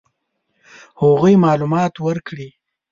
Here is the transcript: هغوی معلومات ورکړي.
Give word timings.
هغوی 1.01 1.35
معلومات 1.45 1.93
ورکړي. 2.05 2.49